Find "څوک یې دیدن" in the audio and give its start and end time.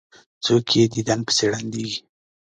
0.43-1.19